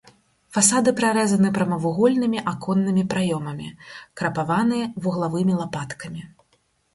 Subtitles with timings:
[0.55, 3.67] Фасады прарэзаны прамавугольнымі аконнымі праёмамі,
[4.23, 6.21] крапаваны вуглавымі лапаткамі.